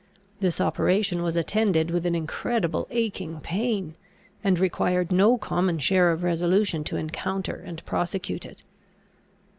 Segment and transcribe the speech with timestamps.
[0.39, 3.95] This operation was attended with an incredible aching pain,
[4.43, 8.63] and required no common share of resolution to encounter and prosecute it.